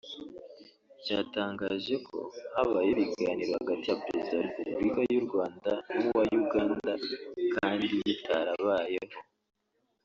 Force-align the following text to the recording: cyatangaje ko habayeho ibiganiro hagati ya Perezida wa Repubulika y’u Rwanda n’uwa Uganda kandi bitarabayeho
cyatangaje 1.03 1.95
ko 2.07 2.19
habayeho 2.55 2.99
ibiganiro 3.05 3.51
hagati 3.59 3.85
ya 3.89 3.99
Perezida 4.03 4.35
wa 4.37 4.45
Repubulika 4.47 4.99
y’u 5.11 5.23
Rwanda 5.27 5.71
n’uwa 5.97 6.23
Uganda 6.41 6.91
kandi 7.55 7.83
bitarabayeho 8.05 9.19